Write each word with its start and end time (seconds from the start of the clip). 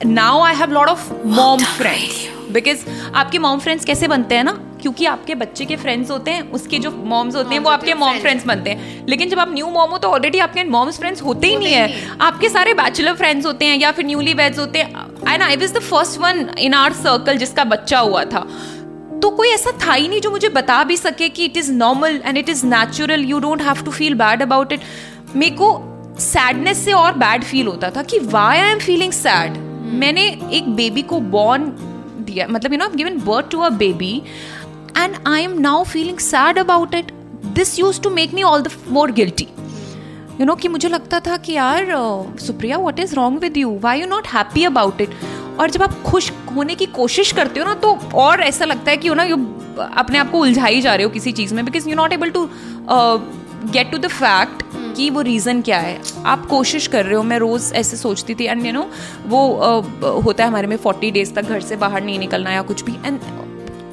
Now 0.00 0.40
I 0.42 0.54
have 0.54 0.72
lot 0.72 0.88
of 0.88 1.12
mom 1.26 1.58
friends 1.58 2.26
because 2.52 2.84
आपके 3.14 3.38
mom 3.38 3.58
friends 3.58 3.84
कैसे 3.84 4.08
बनते 4.08 4.34
हैं 4.34 4.44
ना? 4.44 4.52
क्योंकि 4.82 5.06
आपके 5.06 5.34
बच्चे 5.34 5.64
के 5.64 5.76
फ्रेंड्स 5.76 6.10
होते 6.10 6.30
हैं 6.30 6.50
उसके 6.52 6.78
जो 6.78 6.90
मॉम्स 6.90 7.36
होते 7.36 7.54
हैं 7.54 7.62
वो 7.62 7.70
आपके 7.70 7.94
मॉम 7.94 8.18
फ्रेंड्स 8.18 8.44
बनते 8.46 8.70
हैं। 8.70 9.06
लेकिन 9.08 9.30
जब 9.30 9.38
आप 9.40 9.52
न्यू 9.52 9.70
मॉम 9.70 9.90
हो 9.90 9.98
तो 9.98 10.08
ऑलरेडी 10.08 10.38
आपके 10.38 10.64
मॉम्स 10.64 10.98
फ्रेंड्स 10.98 11.22
होते 11.22 11.46
ही 11.46 11.56
नहीं 11.56 11.72
है। 11.72 12.16
आपके 12.20 12.48
सारे 12.48 12.74
बैचलर 12.74 13.14
फ्रेंड्स 13.14 13.46
होते 13.46 13.64
हैं 13.64 13.78
या 13.78 13.90
फिर 13.92 14.06
न्यूली 14.06 14.34
वेड्स 14.34 14.58
होते 14.58 14.78
हैं। 14.78 15.06
And 15.28 15.42
I 15.42 15.56
was 15.56 15.74
the 15.74 15.82
first 15.82 16.20
one 16.20 16.48
in 16.58 16.74
our 16.74 16.92
circle 16.92 17.38
जिसका 17.38 17.64
बच्चा 17.64 17.98
हुआ 17.98 18.24
था। 18.24 18.46
तो 19.22 19.30
कोई 19.30 19.48
ऐसा 19.48 19.70
था 19.86 19.92
ही 19.92 20.08
नहीं 20.08 20.20
जो 20.20 20.30
मुझे 20.30 20.48
बता 20.50 20.82
भी 20.84 20.96
सके 20.96 21.28
कि 21.28 21.44
it 21.44 21.56
is 21.56 21.72
normal 21.72 22.20
and 22.24 22.38
it 22.38 22.48
is 22.48 22.66
natural 22.66 23.24
you 23.24 23.38
don't 23.38 23.62
have 23.62 23.84
to 23.84 23.90
feel 23.90 24.14
bad 24.14 24.42
about 24.42 24.72
it 24.72 24.80
मेरे 25.36 25.56
को 25.56 25.78
सैडनेस 26.20 26.84
से 26.84 26.92
और 26.92 27.12
बैड 27.18 27.44
फील 27.44 27.66
होता 27.66 27.90
था 27.90 28.02
कि 28.02 28.18
why 28.24 28.58
I 28.58 28.70
am 28.70 28.78
feeling 28.78 29.12
sad 29.12 29.64
मैंने 29.94 30.26
एक 30.52 30.74
बेबी 30.76 31.02
को 31.02 31.20
बॉर्न 31.32 31.64
दिया 32.26 32.46
मतलब 32.48 32.72
you 32.72 32.78
know 32.78 32.88
given 32.94 33.18
birth 33.20 33.50
to 33.50 33.60
a 33.60 33.68
baby 33.78 34.14
and 34.96 35.14
I 35.26 35.42
am 35.42 35.58
now 35.60 35.84
feeling 35.84 36.18
sad 36.20 36.58
about 36.58 36.94
it 36.94 37.12
this 37.54 37.78
use 37.78 38.00
to 38.00 38.10
make 38.10 38.34
me 38.34 38.42
all 38.42 38.62
the 38.62 38.70
more 38.88 39.12
guilty 39.12 39.48
you 40.40 40.46
know 40.46 40.54
कि 40.54 40.68
मुझे 40.68 40.88
लगता 40.88 41.20
था 41.20 41.36
कि 41.36 41.52
यार 41.52 41.92
Supriya 42.40 42.78
what 42.78 42.98
is 43.00 43.14
wrong 43.14 43.40
with 43.40 43.56
you 43.56 43.78
why 43.82 44.00
you 44.00 44.06
not 44.06 44.26
happy 44.28 44.64
about 44.64 45.00
it 45.00 45.14
और 45.60 45.70
जब 45.70 45.82
आप 45.82 46.02
खुश 46.02 46.30
होने 46.56 46.74
की 46.74 46.86
कोशिश 46.94 47.32
करते 47.32 47.60
हो 47.60 47.66
ना 47.66 47.74
तो 47.76 47.98
और 48.20 48.40
ऐसा 48.42 48.64
लगता 48.64 48.90
है 48.90 48.96
कि 48.96 49.08
यू 49.08 49.14
ना 49.14 49.24
यू 49.24 49.36
अपने 49.78 50.18
आप 50.18 50.30
को 50.30 50.38
उलझाई 50.38 50.80
जा 50.80 50.94
रहे 50.94 51.04
हो 51.04 51.10
किसी 51.10 51.32
चीज़ 51.32 51.54
में 51.54 51.64
because 51.64 51.88
you 51.88 51.96
not 51.96 52.12
able 52.12 52.30
to 52.30 52.48
get 52.88 53.90
to 53.92 53.98
the 53.98 54.08
fact 54.08 54.62
कि 54.96 55.08
वो 55.10 55.20
रीज़न 55.20 55.60
क्या 55.62 55.78
है? 55.78 55.98
आप 56.26 56.46
कोशिश 56.46 56.86
कर 56.86 57.04
रहे 57.04 57.14
हो 57.14 57.22
मैं 57.22 57.38
रोज़ 57.38 57.72
ऐसे 57.74 57.96
सोचती 57.96 58.34
थी 58.34 58.44
एंड 58.44 58.66
यू 58.66 58.72
नो 58.72 58.88
वो 59.26 59.40
होता 60.24 60.44
है 60.44 60.48
हमारे 60.48 60.66
में 60.66 60.76
फोर्टी 60.76 61.10
डेज़ 61.10 61.32
तक 61.34 61.44
घर 61.44 61.60
से 61.60 61.76
बाहर 61.76 62.04
नहीं 62.04 62.18
निकलना 62.18 62.52
या 62.52 62.62
कुछ 62.70 62.84
भी। 62.84 62.96
एंड 63.04 63.20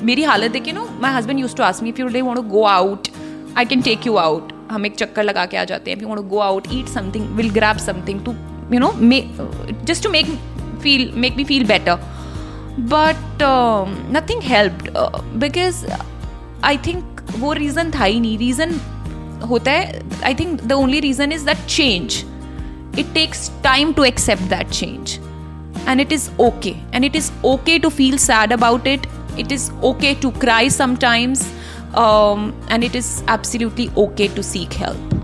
मेरी 0.04 0.24
हालत 0.24 0.52
देखिए 0.52 0.74
no 0.74 0.88
my 1.02 1.14
husband 1.14 1.40
use 1.40 1.56
to 1.56 1.64
ask 1.64 1.84
me 1.84 1.90
if 1.90 2.02
they 2.14 2.22
want 2.22 2.36
to 2.36 2.44
go 2.50 2.64
out 2.68 3.08
I 3.58 3.66
can 3.66 3.82
take 3.82 4.08
you 4.08 4.16
out 4.18 4.54
हम 4.72 4.86
एक 4.86 4.96
चक्कर 4.96 5.24
लगा 5.24 5.46
के 5.46 5.58
आ 5.58 5.64
जाते 5.66 5.92
हैं 5.92 5.98
if 5.98 6.04
you 6.04 6.10
want 6.10 6.22
to 6.22 6.28
go 6.30 6.40
out 6.40 6.68
eat 6.74 6.88
something 6.94 7.36
will 7.36 7.50
grab 7.60 7.78
something 7.86 8.26
to 8.26 8.36
you 8.74 8.80
know 8.80 8.92
just 9.86 10.04
to 10.04 10.10
make 10.10 10.40
me 10.84 11.44
feel 11.50 11.66
better. 11.68 11.94
But 12.92 13.44
um, 13.48 13.92
nothing 14.12 14.42
helped 14.42 14.88
uh, 15.02 15.20
because 15.44 15.78
i 16.70 16.72
think 16.88 17.22
वो 17.40 17.52
reason 17.54 17.92
था 17.92 18.04
ही 18.04 18.20
नहीं। 18.20 18.38
रीज़न 18.38 18.72
होता 19.49 19.73
है 19.73 20.03
I 20.25 20.35
think 20.35 20.61
the 20.63 20.73
only 20.73 21.01
reason 21.01 21.33
is 21.33 21.43
that 21.45 21.67
change 21.67 22.25
it 22.99 23.13
takes 23.15 23.51
time 23.65 23.93
to 23.93 24.05
accept 24.05 24.51
that 24.51 24.71
change 24.71 25.19
and 25.91 26.03
it 26.03 26.11
is 26.15 26.25
okay 26.45 26.71
and 26.97 27.07
it 27.07 27.15
is 27.19 27.29
okay 27.51 27.75
to 27.83 27.91
feel 27.99 28.17
sad 28.23 28.55
about 28.57 28.89
it 28.91 29.07
it 29.43 29.53
is 29.57 29.63
okay 29.91 30.11
to 30.25 30.31
cry 30.43 30.65
sometimes 30.75 31.45
um, 32.03 32.43
and 32.69 32.89
it 32.89 32.99
is 33.01 33.09
absolutely 33.37 33.87
okay 34.03 34.29
to 34.41 34.45
seek 34.49 34.77
help 34.83 35.15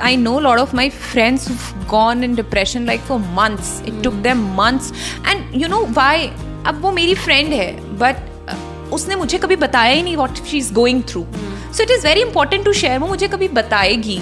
I 0.00 0.16
know 0.16 0.38
a 0.38 0.42
lot 0.42 0.58
of 0.58 0.72
my 0.72 0.88
friends 0.90 1.48
who've 1.48 1.88
gone 1.88 2.22
in 2.22 2.34
depression 2.34 2.86
like 2.86 3.00
for 3.00 3.18
months. 3.18 3.80
It 3.80 3.94
mm. 3.94 4.02
took 4.02 4.22
them 4.22 4.54
months. 4.54 4.92
And 5.24 5.60
you 5.60 5.68
know 5.68 5.86
why? 5.86 6.30
अब 6.66 6.80
वो 6.82 6.90
मेरी 6.92 7.14
friend 7.14 7.52
है 7.52 7.70
but 7.98 8.90
उसने 8.92 9.16
मुझे 9.16 9.38
कभी 9.38 9.56
बताया 9.56 9.94
ही 9.94 10.02
नहीं 10.02 10.16
what 10.16 10.44
she 10.46 10.58
is 10.58 10.72
going 10.72 11.02
through 11.08 11.24
so 11.73 11.83
it 11.83 11.91
is 11.91 12.07
very 12.07 12.21
important 12.21 12.65
to 12.65 12.73
share 12.73 12.99
वो 12.99 13.07
मुझे 13.07 13.27
कभी 13.27 13.47
बताएगी, 13.59 14.19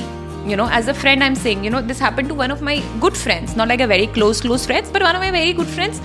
you 0.49 0.55
know, 0.57 0.67
as 0.75 0.87
a 0.91 0.93
friend, 0.99 1.23
i'm 1.23 1.35
saying, 1.41 1.63
you 1.65 1.71
know, 1.71 1.79
this 1.87 1.99
happened 1.99 2.29
to 2.29 2.35
one 2.37 2.51
of 2.53 2.61
my 2.67 2.75
good 3.01 3.17
friends, 3.23 3.55
not 3.57 3.71
like 3.71 3.81
a 3.85 3.87
very 3.89 4.07
close 4.13 4.39
close 4.45 4.63
friends, 4.69 4.93
but 4.93 5.03
one 5.07 5.17
of 5.17 5.25
my 5.25 5.31
very 5.39 5.57
good 5.61 5.73
friends. 5.77 5.99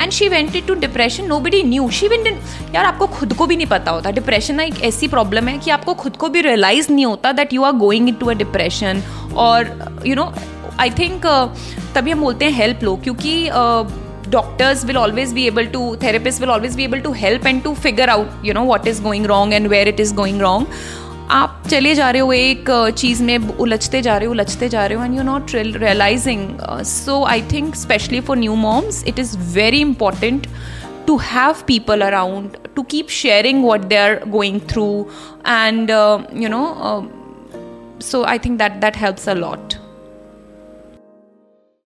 And 0.00 0.12
she 0.12 0.28
went 0.28 0.56
to 0.66 0.74
depression 0.74 1.24
nobody 1.40 1.62
knew 1.62 1.88
she 1.90 2.08
went 2.08 2.26
यार, 2.74 2.84
आपको 2.84 3.06
खुद 3.06 3.32
को 3.36 3.46
भी 3.46 3.56
नहीं 3.56 3.66
पता 3.66 3.90
होता. 3.90 4.10
Depression 4.10 4.54
ना 4.54 4.62
एक 4.62 4.82
ऐसी 4.84 5.08
प्रॉब्लम 5.08 5.48
है 5.48 5.56
कि 5.58 5.70
आपको 5.70 5.94
खुद 6.02 6.16
को 6.16 6.28
भी 6.28 6.40
रियलाइज़ 6.40 6.92
नहीं 6.92 7.06
होता 7.06 7.32
that 7.32 7.52
you 7.52 7.62
are 7.64 7.72
going 7.76 8.08
into 8.20 8.26
a 8.26 8.34
depression 8.34 9.02
और 9.36 10.02
यू 10.06 10.14
नो 10.16 10.32
आई 10.80 10.90
थिंक 10.98 11.26
तभी 11.94 12.10
हम 12.10 12.20
बोलते 12.20 12.44
हैं 12.44 12.52
हेल्प 12.52 12.84
लो 12.84 12.94
क्योंकि 13.04 13.32
doctors 14.29 14.83
will 14.85 14.97
always 14.97 15.33
be 15.33 15.45
able 15.47 15.65
to 15.73 15.95
therapist 16.03 16.41
will 16.41 16.49
always 16.49 16.75
be 16.75 16.83
able 16.83 16.99
to 16.99 17.11
help 17.13 17.47
and 17.47 17.63
to 17.63 17.73
figure 17.75 18.09
out 18.09 18.45
you 18.45 18.53
know 18.53 18.63
what 18.65 18.87
is 18.87 19.01
going 19.03 19.25
wrong 19.25 19.53
and 19.53 19.67
where 19.67 19.87
it 19.87 19.99
is 19.99 20.13
going 20.15 20.41
wrong 20.41 20.67
आप 21.31 21.63
चले 21.69 21.93
जा 21.95 22.09
रहे 22.11 22.21
हो 22.21 22.33
एक 22.33 22.69
चीज़ 22.97 23.23
में 23.23 23.37
उलझते 23.37 24.01
जा 24.01 24.17
रहे 24.17 24.25
हो 24.25 24.31
उलझते 24.31 24.69
जा 24.69 24.85
रहे 24.85 24.97
हो 24.97 25.03
and 25.03 25.15
you 25.17 25.23
not 25.23 25.55
realising 25.55 26.57
so 26.85 27.23
I 27.25 27.41
think 27.51 27.75
specially 27.75 28.19
for 28.21 28.37
new 28.37 28.55
moms 28.55 29.03
it 29.07 29.19
is 29.19 29.37
very 29.55 29.81
important 29.81 30.47
to 31.07 31.17
have 31.17 31.65
people 31.67 32.03
around 32.03 32.57
to 32.75 32.83
keep 32.85 33.09
sharing 33.09 33.61
what 33.61 33.89
they're 33.89 34.19
going 34.27 34.59
through 34.59 35.09
and 35.45 35.91
uh, 35.91 36.25
you 36.33 36.49
know 36.49 36.65
uh, 36.81 37.01
so 37.99 38.23
i 38.25 38.37
think 38.37 38.59
that 38.59 38.79
that 38.81 38.95
helps 38.95 39.27
a 39.27 39.35
lot 39.35 39.77